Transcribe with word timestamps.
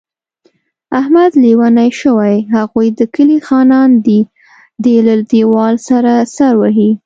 احمد 0.99 1.31
لېونی 1.43 1.89
شوی، 1.99 2.35
هغوی 2.55 2.87
د 2.99 3.01
کلي 3.15 3.39
خانان 3.47 3.89
دي. 4.05 4.19
دی 4.83 4.95
له 5.05 5.15
دېوال 5.31 5.75
سره 5.89 6.13
سر 6.35 6.53
وهي. 6.61 6.91